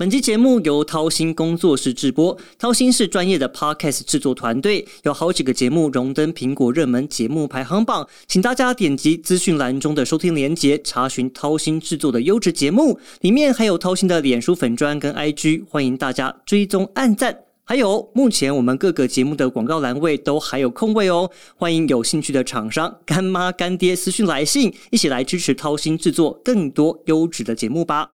[0.00, 17.38] 本期节目由掏心工作室制播，掏心是专业的 podcast 制作团队，有好几个节目荣登苹果热门节目排行榜，请大家点击资讯栏中的收听连结，查询掏心制作的优质节目，里面还有掏心的脸书粉砖跟 IG，欢迎大家追踪按赞。
[17.64, 28.08] 还有，目前我们各个节目的广告栏位都还有空位哦，欢迎有兴趣的厂商干妈干爹私讯来信，一起来支持掏心制作更多优质的节目吧。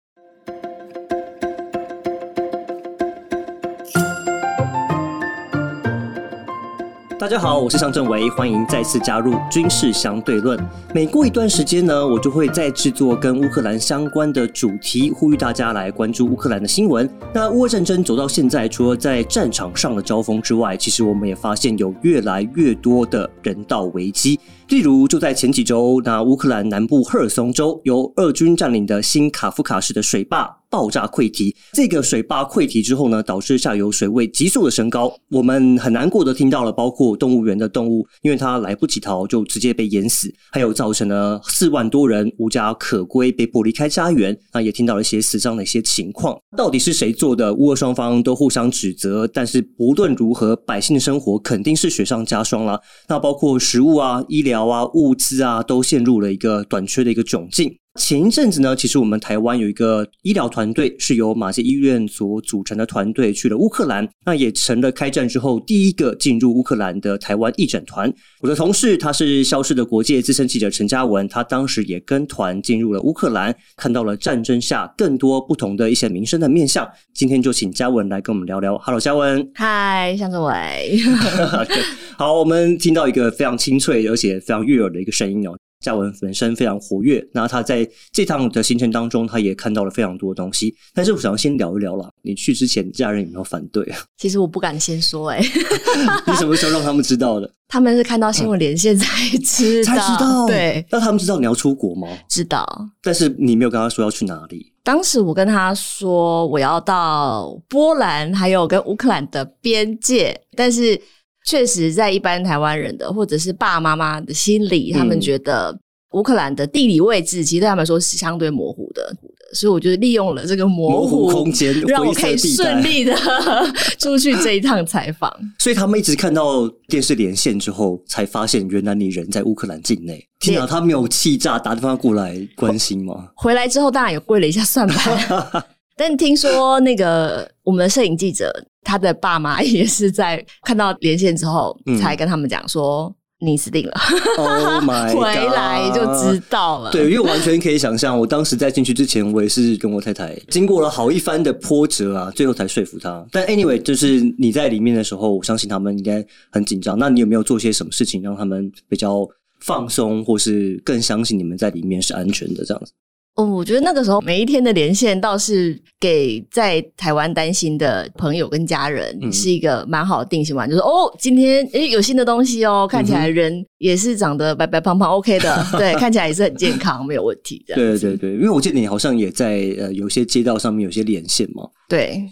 [7.25, 10.61] 大家好，我是向正维，欢迎再次加入军事相对论。
[10.95, 17.09] 每过一段时间呢，我就会再制作跟乌克兰相关的主题，呼吁大家来关注乌克兰的新闻。
[17.33, 24.39] 那乌俄战争走到现在，除了在战场上的交锋之外，其实我们也发现有越来越多的人道危机。
[24.69, 30.59] 例如，就在前几周，那乌克兰南部赫尔松州由俄军占领的新卡夫卡市的水坝。
[30.75, 35.17] 爆炸溃堤，这个水坝溃堤之后呢，导致下游水位急速的升高。
[35.31, 44.37] 我们很难过的听到了，包括动物园的动物，因为它来不及逃，就直接被淹死，还有造成了四万多人无家可归，被迫离开家园。
[44.53, 46.37] 那也听到了一些死伤的一些情况。
[46.57, 47.55] 到底是谁做的？
[47.55, 52.81] 乌俄双方都互相指责，但是不论如何，百姓的生活肯定是雪上加霜了。
[53.09, 57.73] 那包括食物啊、医疗啊、物资啊，都陷入了一个短缺的一个窘境。
[58.01, 68.13] 前一阵子呢，其实我们台湾有一个医疗团队，是由马偕医院所组成的团队去了乌克兰，那也成了开战之后第一个进入乌克兰的台湾义诊团。
[68.41, 76.85] 我的同事他是消失的国界资深记者陈嘉文，他当时也跟团进入了乌克兰，看到了战争下更多不同的一些民生的面相。
[77.15, 78.77] 今天就请嘉文来跟我们聊聊。
[78.79, 79.49] Hello，嘉文。
[79.55, 80.99] 嗨，向志伟。
[82.19, 85.57] 好，我们听到一个非常清脆而且非常悦耳的一个声音哦。
[85.81, 90.75] 嘉文本身非常活跃，那他在这趟的行程当中，他也看到了非常多东西。
[90.95, 93.99] 但是我想要先聊一聊啦，你去之前家人有没有反对啊？
[94.17, 95.39] 其实我不敢先说，哎，
[96.27, 97.51] 你什么时候让他们知道的？
[97.69, 99.07] 他们是看到新闻连线才
[99.39, 100.85] 知 才知道，对。
[100.91, 102.09] 那他们知道你要出国吗？
[102.29, 102.67] 知道，
[103.03, 104.73] 但是你没有跟他说要去哪里。
[104.83, 111.01] 当时我跟他说我要到波兰，还有跟乌克兰的边界，但是。
[111.45, 115.79] 确实，在一般台湾人的或者是爸爸妈妈的心里，他们觉得
[116.13, 119.15] 乌克兰的地理位置其实对他们说是相对模糊的，
[119.53, 123.15] 所以我就利用了这个模糊空间，让我可以顺利的
[123.99, 125.31] 出去这一趟采访。
[125.59, 130.25] 所以他们一直看到电视连线之后，才发现原来你人在乌克兰境内。
[130.39, 133.31] 天啊，他没有气炸打电话过来关心吗？
[133.35, 135.65] 回来之后当然也跪了一下算盘，
[135.97, 138.53] 但听说那个我们的摄影记者。
[138.87, 143.11] 他的爸妈也是在看到连线之后，才跟他们讲说
[143.41, 143.93] 你死定了。
[144.37, 145.23] Oh my god！
[145.23, 146.91] 回来就知道了。
[146.91, 153.27] 对，因为完全可以想象，我当时在进去之前，我也是跟我太太经过了好一番的波折啊，最后才说服他。
[153.33, 156.99] 但 anyway，就是你在里面的时候，我相信他们应该很紧张。
[156.99, 159.27] 那你有没有做些什么事情让他们比较
[159.61, 162.93] 放松，或是更相信你们在里面是安全的这样子？
[163.37, 177.75] 哦，我觉得那个时候每一天的连线倒是给在台湾担心的朋友跟家人是一个蛮好的定心丸，就是哦，今天诶有新的东西哦，看起来人也是长得白白胖胖，OK 的，对，看起来也是很健康，没有问题的。
[177.75, 181.69] 对对对，因为我记得你好像也在呃有些街道上面有些连线嘛。
[181.89, 182.23] 对，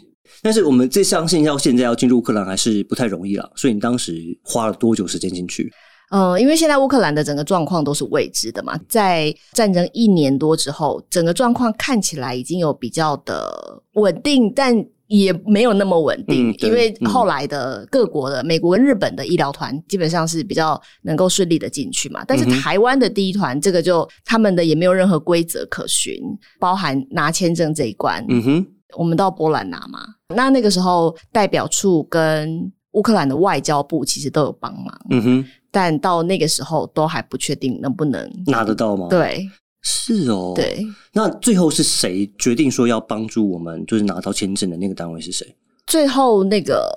[0.41, 4.15] 但是我们这相信要现在要进入乌克兰还是不太容易了，所以你当时
[4.45, 5.69] 花了多久时间进去？
[6.15, 13.51] 嗯，因为现在乌克兰的整个状况都是未知的嘛，在战争一年多之后，整个状况看起来已经有比较的
[13.95, 16.55] 稳定，但也没有那么稳定。
[16.59, 26.15] 因为后来的各国的美国跟日本的医疗团基本上是比较能够顺利的进去嘛，但是台湾的第一团这个就他们的也没有任何规则可循，
[26.61, 28.23] 包含拿签证这一关。
[28.29, 28.67] 嗯哼，
[28.99, 30.01] 我们到波兰拿嘛，
[30.35, 35.07] 那那个时候代表处跟乌克兰的外交部其实都有帮忙。
[35.09, 35.45] 嗯哼。
[35.73, 39.09] 但到那个时候都还不确定能不能拿得到吗？
[39.09, 39.49] 对，
[39.83, 40.53] 是哦。
[40.55, 45.57] 对，那最后是谁决定说要帮助我们，就是拿到签证的那个单位是谁？
[45.87, 46.93] 最后那个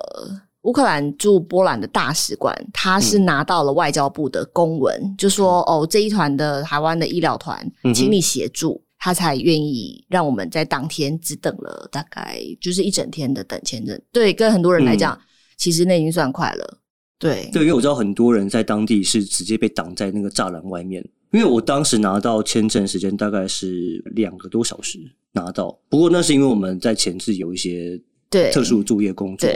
[0.62, 13.98] 乌克兰驻波兰的大使馆，他是拿到了外交部的公文，就说哦，这一团的台湾的医疗团，请你协助，他才愿意让我们在当天只等了大概就是一整天的等签证。
[14.12, 15.18] 对，跟很多人来讲，
[15.56, 16.78] 其实那已经算快了。
[17.18, 21.04] 对，对，因为我知道很多人在当地是直接被挡在那个栅栏外面。
[21.32, 24.98] 因为我当时拿到签证时间大概是两个多小时
[25.32, 28.50] 拿到，不过那是因为我们在前置有一些对。
[28.52, 29.50] 特殊作业工作，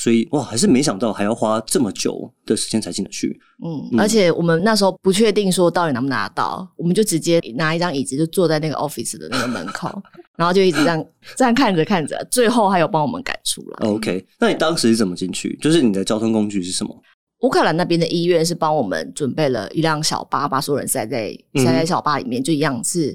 [0.00, 3.38] 所以哇，还是没想到还要花这么久的时间才进得去。
[3.62, 9.90] 嗯，而且我们那时候不确定说到底能不能拿到，我们就直接拿一张椅子就坐在那个 office 的那个门口，
[10.38, 11.04] 然后就一直这样
[11.36, 13.88] 这样看着看着，最后还有帮我们赶出来。
[13.90, 15.54] OK，那你当时是怎么进去？
[15.60, 16.96] 就是你的交通工具是什么？
[17.42, 23.14] 乌克兰那边的医院是帮我们准备了一辆小巴，把所有人塞在嗯塞在小巴里面，就一样是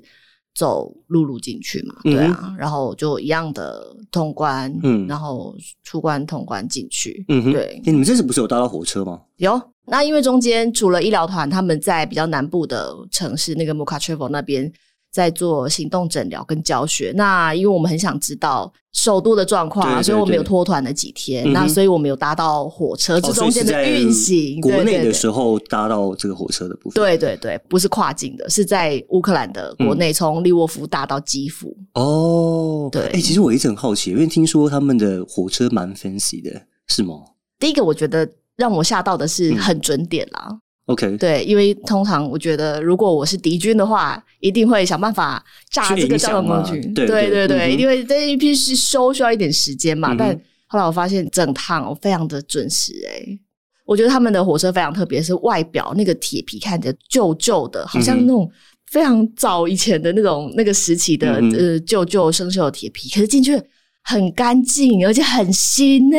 [0.55, 5.53] 走陆路进去嘛，嗯对啊，然后就一样的通关，嗯然后
[5.83, 9.21] 出关通关进去，嗯哼，对欸你们这次不是有搭到火车吗？
[9.37, 9.61] 有。
[9.87, 14.71] 那因为中间除了医疗团他们在比较南部的城市那个 Moka Travel 那边
[15.15, 20.45] 在做行动诊疗跟教学，那因为我们很想知道首都的状况啊，对对所以我们有对。
[20.45, 26.95] 脱团了几天，嗯那所以我们有搭到火车这中间的运行，国内的时候搭到这个火车的部分。
[26.95, 31.73] 对对对，不是跨境的，是在乌克兰的国内，从利沃夫搭到基辅。
[31.93, 33.07] 哦，对。
[33.13, 37.15] 哎、其实我一直很好奇，因为听说他们的火车蛮 fancy 的，是吗？
[37.57, 39.57] 第一个，我觉得让我吓到的是嗯。
[39.59, 40.59] 很准点啦。
[40.85, 46.93] ？OK，对，因为通常我觉得，如果我是敌军的话，一定会想办法炸这个交通工具影响嘛。
[46.95, 50.13] 对对对因为这一批是收需要一点时间嘛。
[50.13, 53.39] 嗯但后来我发现整趟非常的准时、欸，
[53.85, 58.49] 我觉得他们的火车非常特别，是外表那个铁皮看起来旧旧的，好像那种
[58.91, 63.61] 非常早以前的那种那个时期的、嗯呃旧旧生锈的铁皮，可是进去
[64.03, 66.17] 很干净，而且很新呢、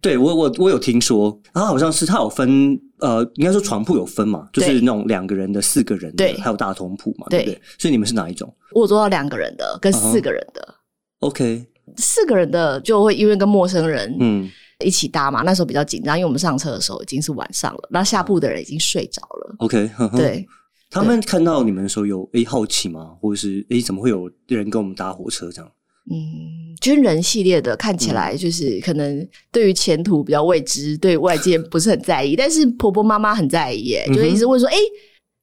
[0.00, 7.62] 对我我我有听说，它好像是它有分呃，应该说床铺有分嘛，就是那种两个人的、四个人的，还有大通铺嘛，对不对对？
[7.76, 10.74] 所以你们是哪一种我有做到两个人的跟四个人的。
[11.18, 11.66] ？OK，
[11.96, 14.48] 四个人的就会因为跟陌生人嗯，
[14.84, 19.56] 一起搭嘛，那时候比较紧张，因为我们上车的时候已经是晚上了，那下铺的人已经睡着了。
[19.58, 20.46] OK，对，
[20.88, 23.16] 他们看到你们的时候有诶好奇吗？
[23.20, 25.70] 或者是诶怎么会有人跟我们搭火车这样？
[26.10, 34.74] 嗯，军人系列的看起来就是可能对于前途比较未知，对外界不是很在意，但是婆婆妈妈很在意就会一直问说：“哎、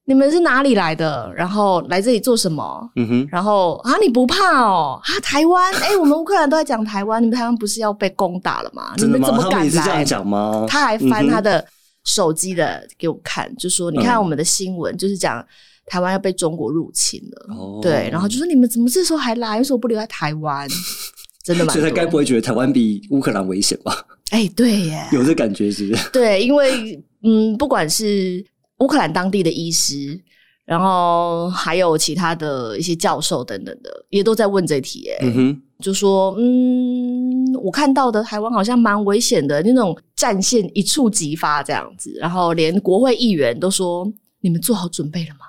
[0.05, 1.31] 你们是哪里来的？
[1.33, 4.99] 然后来这里做什么？”嗯哼，然后啊，你不怕哦？
[5.01, 8.93] 啊，台湾， 哎、我们乌克兰都在讲台湾，你们台湾不是要被攻打了吗？
[8.99, 10.03] 你们们怎么敢来？
[10.03, 10.65] 讲吗？
[10.67, 11.65] 他还翻他的
[12.03, 15.45] 手机的给我看，就说：“你看我们的新闻，就是讲
[15.89, 17.55] 台湾要被中国入侵了。
[17.55, 19.57] 哦对，然后就说：“你们怎么这时候还来？
[19.57, 20.67] 为什么不留在台湾？”
[21.43, 24.05] 真的所以他该不会觉得台湾比乌克兰危险吧？
[24.29, 26.09] 哎、对耶，有这感觉是不是？
[26.11, 28.45] 对，因为嗯，不管是
[28.79, 30.19] 乌克兰当地的医师。
[30.65, 35.17] 然后还有其他的一些教授等等的，也都在问这题、耶。
[35.23, 44.07] 嗯哼，就说，嗯，我看到的台湾好像蛮危险的，那种战线一触即发这样子，然后连国会议员都说
[44.41, 45.47] ：“你们做好准备了吗？”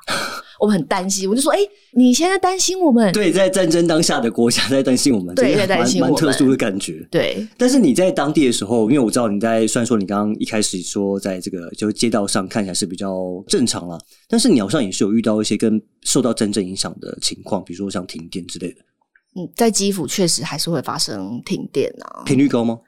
[0.60, 1.58] 我们很担心，我就说：“哎、
[1.92, 7.06] 你现在担心我们？”对，在战争当下的国家在担心我们，对蛮在担心我们蛮特殊的感觉。
[7.10, 13.98] 对但是你在当地的时候，因为我知道你在，虽然说你刚刚一开始说在这个就是街道上看起来是比较正常了，
[14.28, 18.80] 但是你好像也是有遇到一些跟受到战争影响的情况，比如说像停电之类的，
[19.36, 22.22] 嗯，在基辅确实还是会发生停电啊。
[22.24, 22.78] 频率高吗？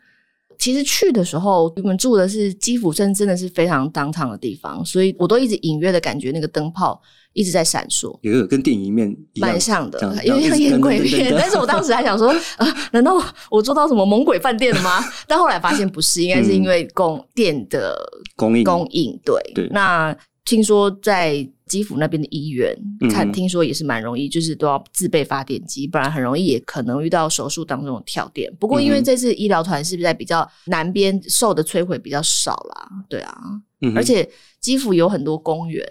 [0.63, 8.17] 其实去的时候，我们住的是基辅镇，真的是非常当趟的地方，所以我都一直隐约的感觉那个灯泡一直在闪烁。
[8.23, 11.35] 也有跟电影里面蛮像的因为像演鬼片。
[11.37, 12.29] 但是我当时还想说，
[12.59, 13.21] 啊，难道
[13.51, 15.05] 我做到什么猛鬼饭店了吗？
[15.27, 17.97] 但后来发现不是，应该是因为供电的
[18.37, 19.19] 供应供应。
[19.25, 28.53] 对，对那听说在基辅那边的医院，嗯看听说也是蛮容易，就是都要自备发电机，不然很容易也可能遇到手术当中的跳电。
[28.59, 32.89] 不过因为这次医疗团是不是在比较南边受的摧毁比较少啦？
[33.09, 33.35] 对啊，
[33.81, 34.29] 嗯而且
[34.61, 35.85] 基辅有很多公园，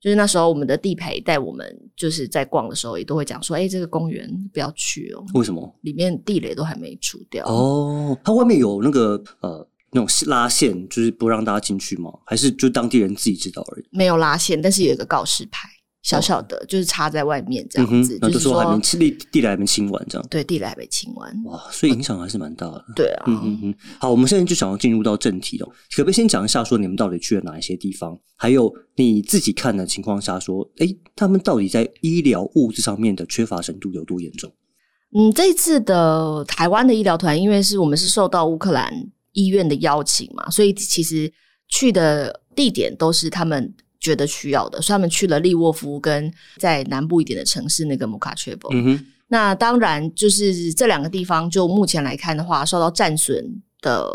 [0.00, 1.64] 就是那时候我们的地陪带我们，
[1.94, 5.72] 就是在逛的时候也都会讲说，哎、这个公园不要去哦，为什么？
[5.82, 7.46] 里面地雷都还没除掉。
[7.46, 12.10] 哦，它外面有那个呃那种拉线，就是不让大家进去吗？
[12.24, 13.84] 还是就当地人自己知道而已？
[13.90, 15.68] 没有拉线，但是有一个告示牌，
[16.02, 20.26] 小小的，就是插在外面这样子，，那就说就是说还没清地地雷还没清完这样。
[20.30, 21.44] 对地雷还没清完。
[21.44, 22.84] 哇，所以影响还是蛮大的。
[22.96, 34.50] 对啊，嗯嗯嗯，好，我们现在就想要进入到正题了，可不可以先讲一下说你们到底去了哪一些地方，还有你自己看的情况下说，诶，他们到底在医疗物质上面的缺乏程度有多严重？
[35.14, 38.90] 嗯，这一次的台湾的医疗团，因为是我们是受到乌克兰
[39.32, 41.32] 医院的邀请嘛，所以其实
[41.68, 48.68] 去的地点都是他们觉得需要的，所以他们去了利沃夫跟在南部一点的城市那个穆卡切夫。
[48.72, 54.06] 嗯哼，那当然，就是这两个地方，就目前来看的话，受到战损的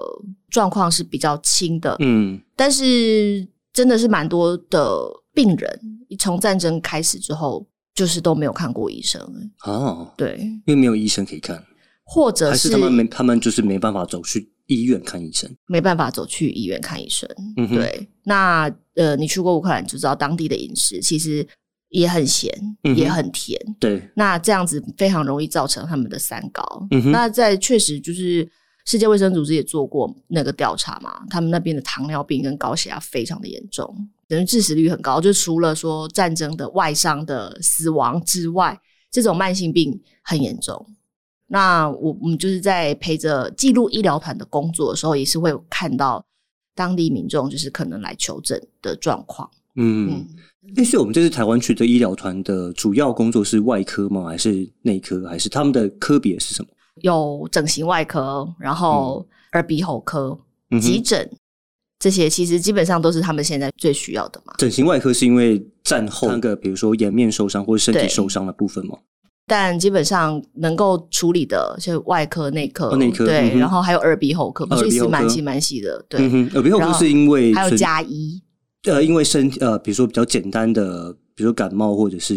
[0.50, 1.96] 状况是比较轻的。
[2.00, 5.00] 嗯但是真的是蛮多的
[5.34, 5.80] 病人，
[6.20, 9.22] 从战争开始之后，就是都没有看过医生。
[9.64, 11.64] 哦，对，因为没有医生可以看，
[12.04, 17.28] 或者是还是他们没他们就是没办法走去医院看医生，没办法走去医院看医生。
[17.58, 21.48] 嗯对，那呃，你去过乌克兰就知道当地的饮食其实
[21.90, 23.60] 也很咸，嗯也很甜。
[23.80, 26.64] 对，那这样子非常容易造成他们的三高。
[27.12, 28.48] 那在确实就是
[28.86, 33.96] 世界卫生组织也做过那个调查嘛，他们那边的糖尿病跟高血压非常的严重，
[34.28, 35.22] 等于致死率很高。
[35.22, 38.78] 就除了说战争的外伤的死亡之外，
[39.10, 40.86] 这种慢性病很严重。
[41.48, 46.24] 那我我们就是在陪着记录医疗团的工作的时候，也是会有看到
[46.76, 49.50] 当地民众就是可能来求诊的状况。
[49.76, 54.26] 嗯嗯，诶所以我们这次台湾区的医疗团的主要工作是外科吗？
[54.26, 55.28] 还是内科？
[55.28, 56.70] 还是他们的科别是什么？
[57.02, 60.38] 有整形外科，然后耳鼻喉科、
[60.72, 61.30] 嗯急诊
[62.00, 64.54] 这些，其实基本上都是他们现在最需要的嘛。
[64.58, 68.98] 整形外科是因为战后那个，比如说颜面受伤或者身体受伤的部分吗？
[69.48, 76.20] 但基本上能够处理的，就是外科、内科、哦内科对，嗯然后还有耳鼻喉科，所以是蛮细蛮细的，对。
[76.22, 78.42] 嗯，耳鼻喉科是因为还有加医，
[78.84, 82.34] 呃，因为身呃，比如说比较简单的，比如说感冒或者是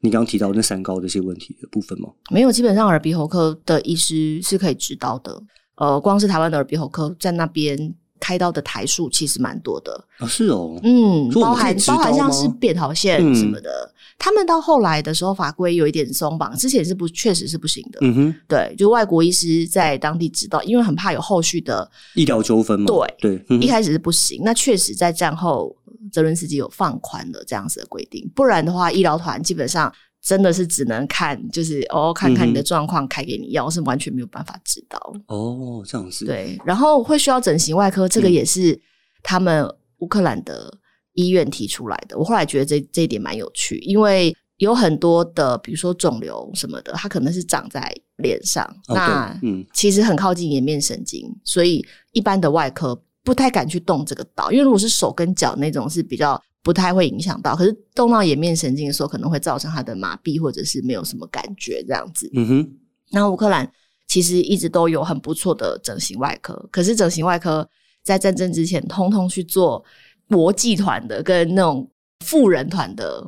[0.00, 2.08] 你刚刚提到那三高这些问题的部分吗？
[2.30, 5.38] 没有，基本上耳鼻喉科的医师是可以指导的。
[5.76, 17.98] 呃，光是台湾的耳鼻喉科在那边开刀的台数其实蛮多的，啊，是哦，嗯，包含包含像是扁桃腺嗯什么的，他们到后来的时候法规有一点松绑，之前是不确实是不行的。
[18.02, 24.40] 嗯哼，对，就外国医师在当地知道，因为很怕有后续的，医疗纠纷嘛，对对，嗯一开始是不行。
[24.42, 25.76] 那确实在战后，
[26.10, 29.92] 泽伦斯基有放宽了这样子的规定，不然的话，医疗团基本上
[30.22, 34.98] 真的是只能看，就是哦看看你的状况，开给你药，是完全没有办法知道。
[35.26, 38.80] 哦，这样子，，对，然后会需要整形外科，这个嗯也是
[39.22, 39.68] 他们
[39.98, 40.72] 乌克兰的
[41.16, 42.16] 医院提出来的。
[42.16, 56.40] 我后来觉得这这一点蛮有趣，因为有很多的，比如说肿瘤什么的，它可能是长在脸上，哦那嗯其实很靠近颜面神经，所以一般的外科不太敢去动这个刀，因为如果是手跟脚那种是比较。
[56.62, 62.28] 不太会影响到，可是动到颜面神经的时候，可能会造成他的麻痹，或者是没有什么感觉这样子。
[62.34, 62.70] 嗯哼，
[63.12, 63.70] 那乌克兰
[64.08, 67.64] 其实一直都有很不错的整形外科，可是整形外科
[68.02, 69.84] 在战争之前，通通去做
[70.28, 71.88] 国际团的跟那种
[72.24, 73.24] 富人团的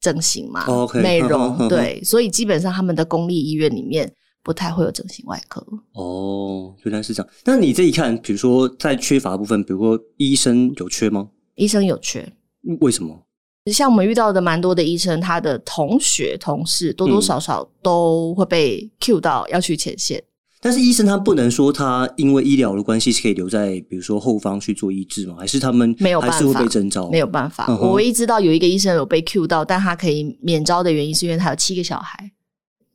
[0.00, 0.64] 整形嘛
[1.02, 4.10] 美容 对，所以基本上他们的公立医院里面
[4.42, 5.64] 不太会有整形外科。
[5.92, 7.32] 哦，原来是这样。
[7.44, 11.28] 那你这一看，比如说在缺乏的部分，比如说医生有缺吗？
[11.56, 12.20] 医生有缺，
[12.66, 13.26] 嗯为什么？
[13.66, 20.20] 像我们遇到的蛮多的医生，他的同学、同事多多少少都会被 Q 到要去前线。
[20.62, 25.36] 但是医生他不能说他因为医疗的关系是可以留在比如说后方去做医治吗？
[25.38, 27.08] 还是他们没有办法还是会被征召？
[27.10, 32.30] 没有办法，嗯我唯一知道有一个医生有被 Q 到，但他可以免招的原因是因为他有七个小孩。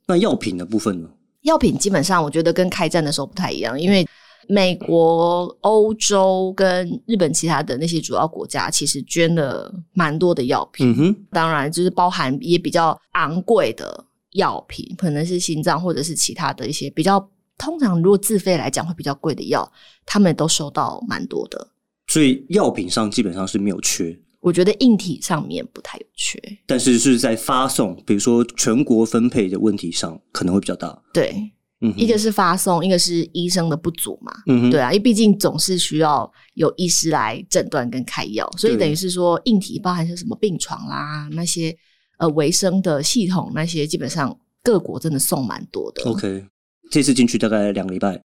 [0.07, 1.09] 那药品的部分呢？
[1.41, 4.07] 药品基本上我觉得跟开战的时候不太一样，因为
[4.47, 17.27] 美国、欧洲跟日本其他的那些主要国家其实捐了蛮多的药品，嗯哼，当然就是包含也比较昂贵的药品，可能是心脏或者是其他的一些比较
[17.57, 19.71] 通常如果自费来讲会比较贵的药，
[20.05, 21.69] 他们都收到蛮多的。
[22.07, 31.01] 所以药品上基本上是没有缺，我觉得硬体上面不太有缺，但是是在发送，比如说全国分配的问题上可能会比较大。
[31.11, 31.33] 对，
[31.81, 34.31] 嗯，一个是发送，一个是医生的不足嘛。
[34.45, 41.75] 嗯，对啊，因为毕竟总是需要有医师来诊断跟开药，所以等于是说硬体包含是什么病床啦，那些
[42.19, 46.03] 呃维生的系统那些，基本上各国真的送蛮多的。
[46.03, 46.45] OK，
[46.91, 48.21] 这次进去大概两个礼拜，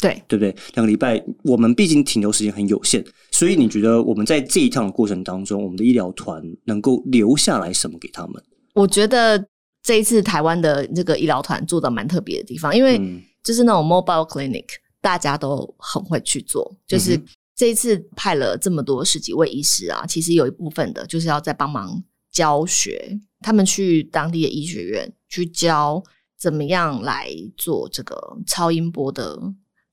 [0.00, 0.54] 对，对不对？
[0.74, 8.42] 两个礼拜，我们毕竟停留时间很有限，所以你觉得我们在这一趟的过程当中，我们的医疗团能够留下来什么给他们？
[8.74, 9.44] 我觉得
[9.82, 14.66] 这一次台湾的这个医疗团做的蛮特别的地方，因为嗯就是那种 mobile clinic，
[15.00, 17.24] 大家都很会去做，就是嗯
[17.56, 26.02] 这一次派了这么多十几位医师啊，其实有一部分的就是要在帮忙教学，他们去当地的医学院去教
[26.40, 28.16] 怎么样来做这个
[28.46, 29.38] 超音波的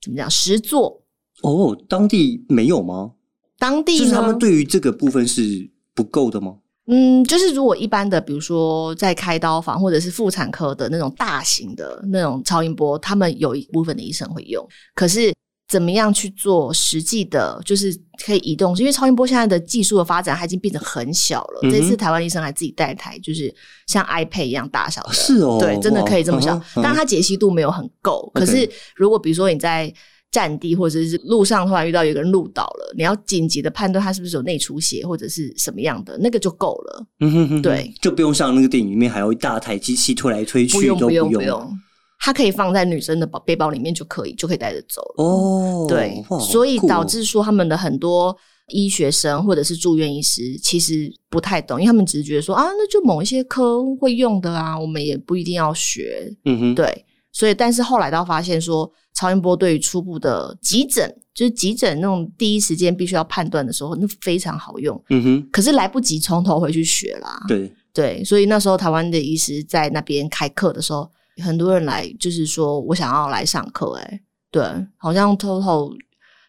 [0.00, 1.02] 怎么讲实做。
[1.42, 3.12] 哦，当地没有吗？
[3.58, 6.56] 当地呢就是他们对于这个部分是不够的吗？
[6.86, 14.66] 嗯，就是如果一般的，比如说在开刀房或者是妇产科的那种大型的那种超音波，他们有一部分的医生会用。
[14.94, 15.34] 可是
[15.68, 17.94] 怎么样去做实际的，就是
[18.24, 18.74] 可以移动？
[18.78, 21.60] 因为超音波现在的技术的发展，它已经变得很小了。
[21.62, 23.54] 嗯这次台湾医生还自己带台，就是
[23.86, 26.60] 像 iPad 一样大小的，是哦对，真的可以这么小哇嗯。
[26.76, 29.92] 哼当然它解析度没有很够，可是如果比如说你在
[30.30, 37.06] 战地或者是路上突然遇到有一个人路倒了，你要紧急的判断他是不是有内出血或者是什么样的，那个就够了。
[37.20, 41.78] 嗯哼哼，对，就不用像那个电影里面还有一大台机器推来推去，不用不都不用，
[42.20, 45.24] 它可以放在女生的包背包里面就可以，就可以带着走了。
[45.24, 48.36] 哦，对，哇所以导致说他们的很多
[48.68, 56.30] 医学生或者是住院医师其实不太懂，因为他们只是觉得说啊，那就某一些科会用的啊，我们也不一定要学。
[56.44, 65.00] 嗯哼，对，所以但是后来到发现说，超音波对于初步的急诊，就是急诊那种第一时间必须要判断的时候，那非常好用。
[65.10, 67.40] 嗯哼，可是来不及从头回去学啦。
[67.48, 71.10] 对，对，所以那时候台湾的医师在那边开课的时候，
[71.42, 74.62] 很多人来，就是说我想要来上课、欸，哎，对，
[74.96, 75.92] 好像 total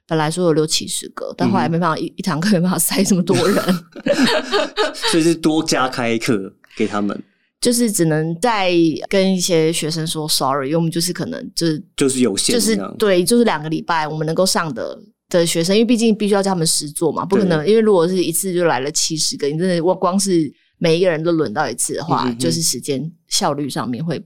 [0.08, 1.72] 本来说有六七十个，但后来嗯。
[1.72, 3.64] 没办法，一一堂课没办法塞这么多人，
[5.12, 7.22] 所以是多加开课给他们，
[7.62, 8.72] 就是只能再
[9.08, 15.00] 跟一些学生说 sorry，因为我们就是可能就是就是有限就是，对，就是两个礼拜我们能够上的。
[15.32, 17.64] 的学生，因为毕竟必须要叫他们实做嘛，不可能。
[17.64, 24.20] 因为如果是一次就来了七十个，你真的光光是每一个人都轮到一次的话，就是时间效率上面会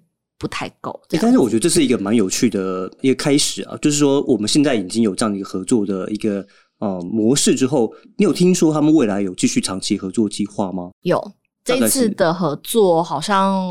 [0.43, 0.91] 不太够。
[1.11, 6.45] 欸但是我觉得这是一个蛮有趣的一个开始啊，就是说我们现在已经有这样的一个合作的一个
[6.79, 10.91] 呃模式之后，你有听说他们未来有继续长期合作计划吗？
[11.03, 11.31] 有
[11.63, 13.65] 这次的合作，好像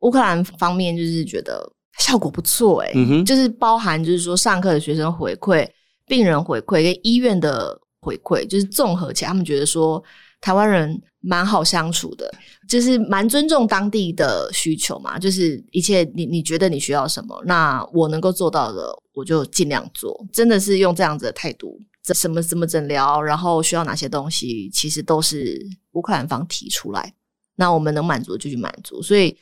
[0.00, 1.64] 乌克兰方面就是觉得
[2.00, 5.64] 效果不错、欸，嗯就是包含就是说上课的学生回馈、
[6.08, 10.02] 病人回馈跟医院的回馈，就是综合起来，他们觉得说
[10.44, 12.30] 台湾人蛮好相处的，
[12.68, 21.80] 就是蛮尊重当地的需求嘛，就是一切你你觉得你需要什么，那我能够做到的，我就尽量做，真的是用这样子的态度。
[22.02, 25.58] 这什么怎么诊疗，然后需要哪些东西，其实都是
[25.92, 27.14] 乌克兰方提出来，
[27.56, 29.00] 那我们能满足就去满足。
[29.00, 29.34] 所以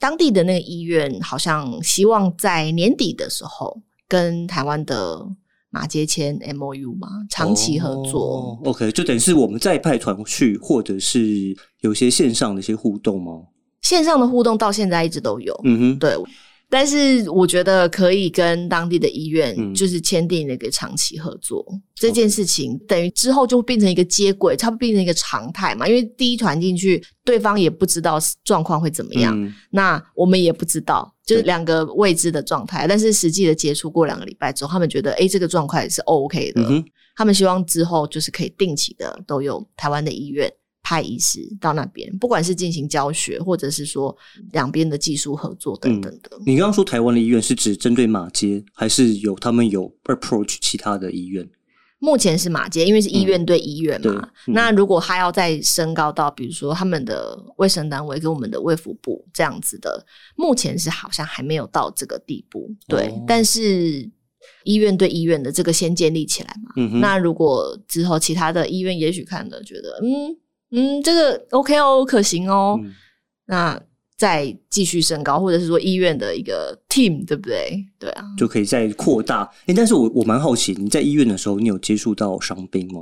[0.00, 5.24] 当地的那个医院好像希望在年底的时候跟台湾的
[5.70, 8.20] 马街签 M O U 嘛，长期合作。
[8.22, 13.32] 哦 OK，就等于是我们再派团去，或者是有些线上的一些互动吗？
[13.82, 16.16] 线上的互动到现在一直都有，嗯哼，对。
[16.70, 19.74] 但是我觉得可以跟当地的医院嗯。
[19.74, 25.86] 就是签订那个长期合作、这件事情，等于之后就变成一个接轨，它变成一个常态嘛。
[25.86, 29.54] 因为第一团进去，对方也不知道状况会怎么样，嗯。
[29.70, 32.86] 那我们也不知道，就是两个未知的状态。
[32.86, 36.84] 但是实际的接触过两个礼拜之后，他们觉得诶这个状况是 OK 的，嗯，
[37.16, 40.52] 他们希望之后就是可以定期的都有台湾的医院
[40.88, 44.16] 派医师到那边，不管是进行教学，或者是说
[44.52, 46.30] 两边的技术合作等等的。
[46.46, 51.46] 你刚刚说台湾的医院是指针对马街，还是有他们有 approach 其他的医院？
[51.98, 54.30] 目前是马街，因为是医院对医院嘛。
[54.46, 62.74] 嗯那如果他要再升高到，比如说他们的卫生单位跟我们的卫福部这样子的，目前是好像还没有到这个地步。
[62.86, 64.10] 对，哦但是
[64.64, 66.72] 医院对医院的这个先建立起来嘛。
[66.76, 70.34] 嗯，那如果之后其他的医院也许看了，觉得嗯
[70.70, 72.92] 嗯，这个 OK 哦，可行哦，嗯
[73.46, 73.80] 那
[74.16, 77.86] 再继续升高，或者是说医院的一个 team，对不对？
[77.98, 79.48] 对啊，就可以再扩大。
[79.66, 83.00] 诶，但是我我蛮好奇，你在医院的时候，你有接触到伤兵吗？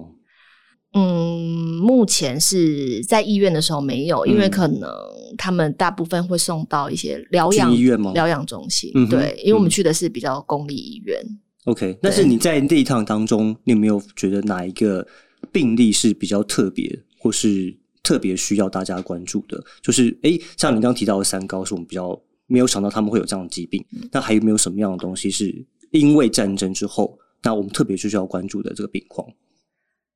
[0.95, 4.89] 嗯，目前是在医院的时候没有，因为嗯可能
[5.37, 11.21] 他们大部分会送到一些疗养医院吗疗养中心，嗯对，因为我们嗯去的是比较公立医院。
[11.65, 15.07] OK，但是你在那一趟当中，你有没有觉得哪一个
[15.51, 19.61] 病例是比较特别，或是特别需要大家关注的？
[19.83, 23.85] 就是诶，像你刚刚提到的三高，是我们比较没有想到他们会有这样的疾病。
[24.13, 25.53] 那还有没有什么样的东西是
[25.91, 29.27] 因为战争之后，那我们特别需要关注的这个病况？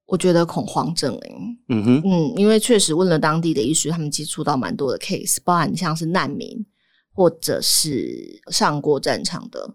[0.06, 1.36] 我觉得恐慌症诶、
[1.68, 6.64] 嗯哼，嗯，因为确实问了当地的医师，他们接触到蛮多的 case，包含像是难民
[7.12, 9.68] 或者是上过战场的。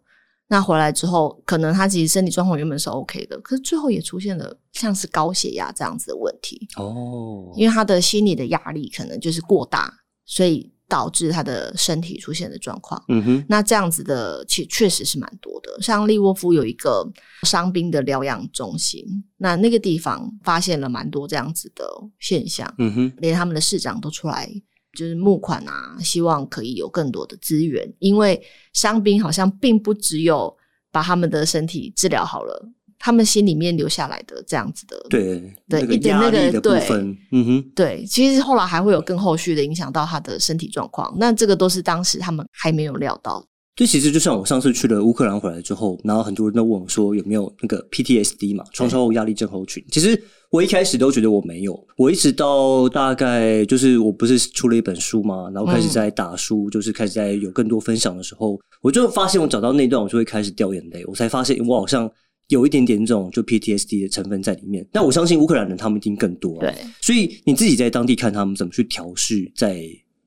[0.48, 9.92] 那回来之后，可能他其实身体状况原本是 OK 的，可是最后也出现了像是高血压这样子的问题，哦，因为他的心理的压力可能就是过大，
[10.24, 13.04] 所以导致他的身体出现的状况。
[13.08, 15.82] 嗯哼，那这样子的，其确实是蛮多的。
[15.82, 19.04] 像利沃夫有一个伤兵的疗养中心，
[19.38, 21.84] 那那个地方发现了蛮多这样子的
[22.20, 24.48] 现象，嗯哼，连他们的市长都出来
[24.96, 28.42] 就是募款啊，希望可以有更多的资源，因为
[28.74, 30.56] 伤兵好像并不只有
[30.92, 36.88] 把他们的身体治疗好了，他们心里面留下来的这样子的对，对一点那个对，
[37.32, 43.86] 嗯哼，对，其实后来还会有更后续的影响到他的身体状况，那这个都是当时他们还没有料到的。
[43.86, 49.84] 就其实就像我上次去了乌克兰回来之后，然后很多人都问我说有没有那个 PTSD 嘛，创伤后压力症候群。
[49.92, 62.10] 其实我一开始都觉得我没有，我一直到大概就是我不是出了一本书嘛，然后开始在打书，就是开始在有更多分享的时候，我就发现我找到那段，我就会开始掉眼泪，我才发现我好像
[62.48, 64.88] 有一点点这种就 PTSD 的成分在里面。
[64.94, 69.84] 但我相信乌克兰人他们一定更多、啊，对，所以你自己在当地看他们怎么去调试在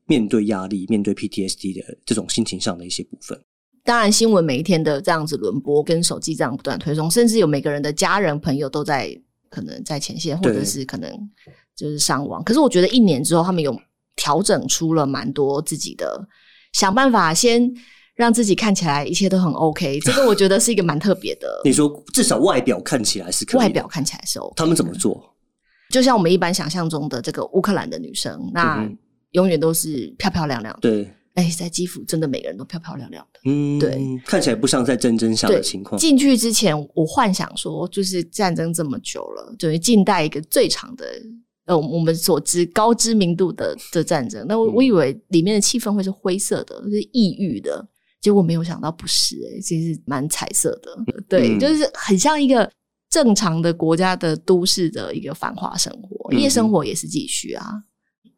[0.09, 3.41] 面对压力、面对 PTSD 的这种心情上的一些部分。
[3.85, 9.17] 当然新闻每一天的这样子轮播，跟手机这样不断推送，甚至有每个人的家人朋友都在
[9.49, 11.11] 可能在前线，或者是可能
[11.77, 12.43] 就是伤亡。
[12.43, 13.75] 可是我觉得一年之后，他们有
[14.17, 16.27] 调整出了蛮多自己的
[16.73, 17.71] 想办法，先
[18.15, 20.01] 让自己看起来一切都很 OK。
[20.05, 21.49] 这个我觉得是一个蛮特别的。
[21.65, 25.35] 你说至少外表看起来是可以外表看起来是 OK，他们怎么做？
[25.91, 28.99] 就像我们一般想象中的这个乌克兰的女生，那嗯
[29.33, 30.81] 永远都是漂漂亮亮的。
[30.81, 33.41] 对，哎，在基辅真的每个人都漂漂亮亮的。
[33.45, 35.99] 嗯，对，看起来不像在战争下的情况。
[35.99, 41.05] 进去之前，我幻想说，就是战争这么久了，就是近代一个最长的。
[41.67, 47.87] 呃，我们所知高知名度的的战争，那我嗯我以为里面的气氛会是灰色的，是抑郁的，
[48.23, 50.97] 结果没有想到不是、欸，其实蛮彩色的，
[51.29, 52.73] 对，嗯就是很像一个
[53.11, 57.67] 正常的国家的都市的一个繁华生活，嗯夜生活也是继续啊，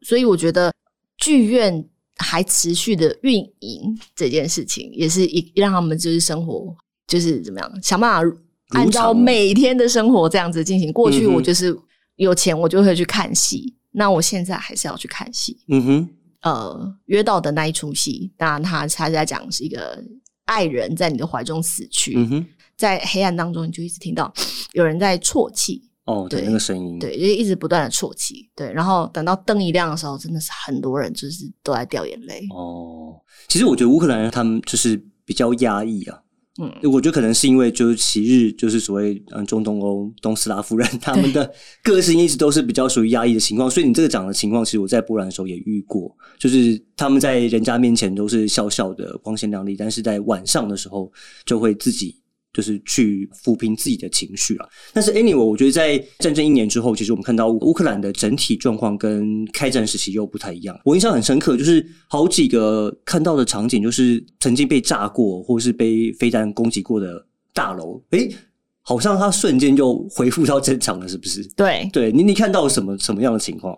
[0.01, 0.73] 所以我觉得
[1.17, 1.87] 剧院
[2.17, 6.75] 还持续的运营这件事情，也是一让他们就是生活
[7.07, 8.37] 就是怎么样，想办法
[8.69, 10.91] 按照每天的生活这样子进行。
[10.93, 11.77] 过去我就是
[12.15, 15.57] 有钱，我就会去看戏，那我现在还是要去看戏。
[15.67, 16.09] 嗯哼，
[16.41, 20.01] 呃，约到的那一出戏，当然他他在讲是一个
[20.45, 22.45] 爱人在你的怀中死去，嗯哼，
[22.77, 24.33] 在黑暗当中，你就一直听到
[24.73, 33.15] 有人在啜泣，哦，对，那个声音，对，就一直不断的啜泣，对，然后等到灯一亮的时候，真的是很多人就是都在掉眼泪，哦，
[33.47, 36.19] 其实我觉得乌克兰人他们就是比较压抑啊。
[36.61, 41.49] 嗯，我觉得可能是因为就是昔日就是所谓嗯中东欧东斯拉夫人 他们的
[41.81, 51.09] 个性一直都是比较属于压抑的情况，所以你这个讲的情况，其实我在波兰的时候也遇过，就是他们在人家面前都是笑笑的光鲜亮丽，但是在晚上的时候
[51.45, 52.20] 就会自己
[52.53, 54.67] 就是去抚平自己的情绪了。
[54.93, 60.77] 但是 anyway，我觉得在战争一年之后，其实我们看到乌克兰的整体状况跟开战时期又不太一样。
[60.83, 68.33] 我印象很深刻，就是好几个看到的场景，就是曾经被炸过或是被飞弹攻击过的大楼，诶，
[68.81, 71.43] 好像它瞬间就恢复到正常了，是不是？
[71.55, 73.77] 对，对你，你看到什么什么样的情况？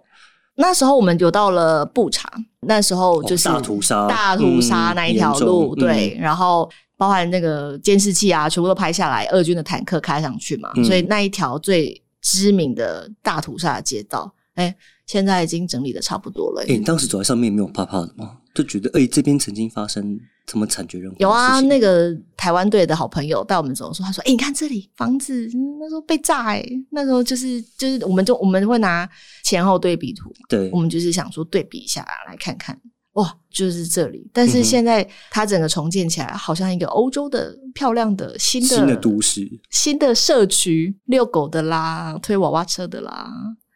[0.55, 2.31] 那时候我们有到了布查，
[2.67, 6.69] 那时候就是哦大屠杀大屠杀嗯那一条路，嗯对，然后
[7.03, 14.73] 包含那个监视器啊，全部都拍下来，俄军的坦克开上去嘛，嗯所以那一条最知名的大屠杀的街道，哎，
[15.05, 16.61] 现在已经整理的差不多了。
[16.61, 18.37] 哎，你当时走在上面没有怕怕的吗？
[18.55, 29.09] 就觉得哎，这边曾经发生什么惨绝人寰有啊，那个台湾队的好朋友带我们走的时候，他说：“哎、你看这里房子，嗯那时候被炸哎、那时候就是就是，我们就我们会拿
[29.43, 32.79] 前后对比图，对我，们就是想说对比一下来看看，
[33.13, 34.27] 哇，就是这里。
[34.33, 43.31] 但是现在它整个重建起来，好像一个欧洲的漂亮的新的新的都市，新的社区，遛狗的啦，推娃娃车的啦，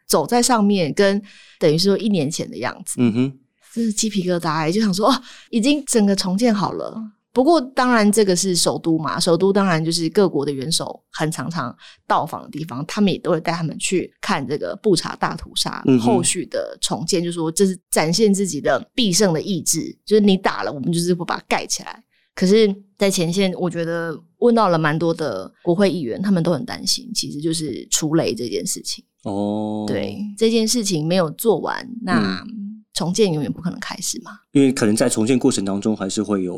[0.06, 1.22] 走在上面，跟
[1.58, 3.38] 等于说一年前的样子，嗯哼，
[3.72, 7.00] 真是鸡皮疙瘩、欸，就想说哦，已经整个重建好了。
[7.38, 11.72] 不过当然，这个是首都嘛，首都当然就是各国的元首很常常
[12.04, 22.02] 到访的地方，他们也都会带他们去看这个布查大屠杀后续的重建，就说这是展现自己的必胜的意志，就是你打了，我们就是会把它盖起来。
[22.34, 29.04] 可是，在前线，我觉得问到了蛮多的国会议员，他们都很担心，其实就是除雷这件事情。
[29.22, 32.44] 哦，对，这件事情没有做完，那
[32.94, 34.32] 重建永远不可能开始嘛。
[34.50, 36.56] 因为可能在重建过程当中还是会有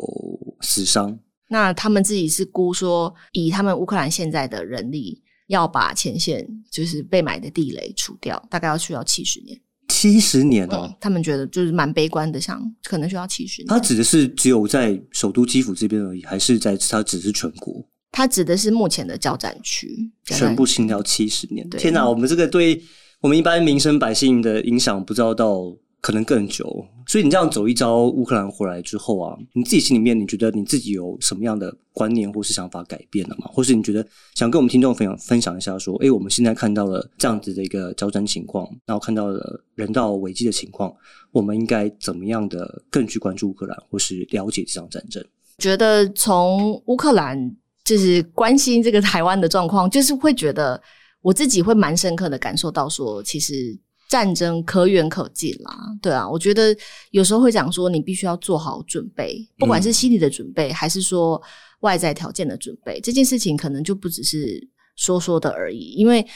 [0.60, 1.18] 死伤，
[1.48, 9.60] 那他们自己是估说，以他们乌克兰现在的人力，要把前线就是被埋的地雷除掉，大概要需要七十年。
[9.88, 10.96] 七十年哦嗯，。
[11.00, 13.66] 他们觉得就是蛮悲观的，像可能需要七十年。
[13.66, 21.68] 他指的是只有在首都基辅这边而已，还是在他只是全国他指的是目前的交战区，全部清掉七十年？
[21.68, 22.80] 对天哪，我们这个对
[23.20, 26.86] 我们一般民生百姓的影响不知道到可能更久。
[27.06, 33.48] 所以你这样走一遭乌克兰回来之后啊，你自己心里面你觉得你自己有什么样的观念或是想法改变了吗？
[33.52, 40.94] 或是你觉得想跟我们听众分享分享一下，说，诶，我们现在看到了这样子的一个交战情况，然后看到了人道危机的情况，
[41.32, 45.24] 我们应该怎么样的更去关注乌克兰，或是了解这场战争？
[45.58, 50.80] 觉得从乌克兰就是关心这个台湾的状况，就是会觉得
[51.22, 53.76] 我自己会蛮深刻的感受到说，其实
[54.10, 55.74] 战争可远可近啦。
[56.02, 56.76] 对啊，我觉得
[57.12, 61.40] 有时候会讲说，你必须要做好准备，不管是心理的准备，还是说
[61.80, 66.26] 外在条件的准备，这件事情可能就不只是说说的而已，因为。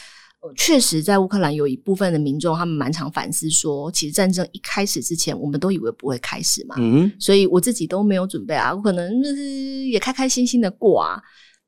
[0.40, 9.42] 呃确实，在乌克兰有一部分的民众，他们蛮常反思说，其实战争一开始之前，我们都以为不会开始嘛，嗯，所以我自己都没有准备啊，我可能就是
[9.86, 11.18] 也开开心心的过啊。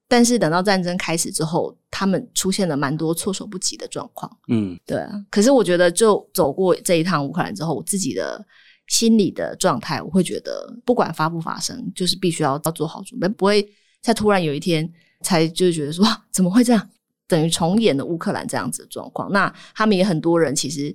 [0.09, 4.31] 但是等到战争开始之后，他们出现了蛮多措手不及的状况。
[4.49, 8.45] 嗯对啊，可是我觉得就走过这一趟乌克兰之后，我自己的
[8.87, 13.69] 心理的状态，我会觉得不管发不发生，就是必须要要做好准备，不会
[14.01, 14.89] 再突然有一天
[15.23, 16.89] 才就觉得说哇怎么会这样，
[17.27, 19.33] 等于重演了乌克兰这样子的状况。
[19.33, 20.95] 那他们也很多人其实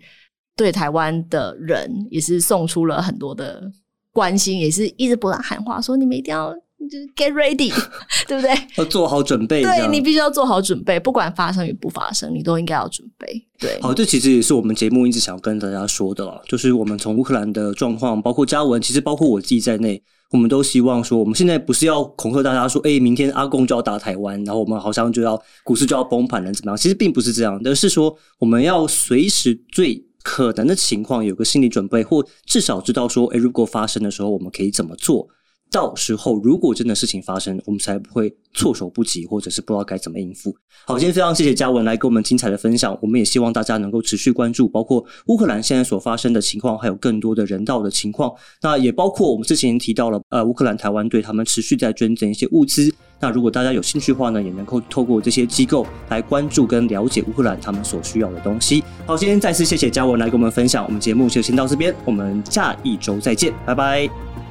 [0.55, 3.69] 对台湾的人也是送出了很多的
[4.13, 6.55] 关心，也是一直不断喊话说你们一定要
[6.89, 7.71] 就是 get ready，
[8.27, 8.51] 对不对？
[8.77, 13.27] 要做好准备，对你必须要做好准备，不管发生与不发生，你都应该要准备。
[13.59, 26.77] 对，好，这其实也是我们节目一直想要跟大家说的了，就是我们从乌克兰的状况，包括嘉文，其实包括我自己在内，我们都希望说，我们现在不是要恐吓大家说，哎，明天阿贡就要打台湾，然后我们好像就要股市就要崩盘了，怎么样？
[26.77, 35.27] 其实并不是这样，而是说我们要随时最可能的情况有个心理准备，或至少知道说，哎，如果发生的时候，我们可以怎么做。
[35.71, 40.53] 到时候如果真的事情发生，我们才不会措手不及，或者是不知道该怎么应付。
[40.85, 48.29] 好，今天非常谢谢嘉文来给我们精彩的分享，我们也希望大家能够持续关注，包括乌克兰现在所发生的情况，还有更多的人道的情况。
[48.61, 52.93] 那也包括我们之前提到了，呃，乌克兰台湾队他们持续在捐赠一些物资。
[53.21, 58.83] 那如果大家有兴趣的话呢，也能够透过这些机构来关注跟了解乌克兰他们所需要的东西。
[59.05, 64.50] 好，今天再次谢谢嘉文来跟我们分享，我们节目就先到这边，我们下一周再见，拜拜。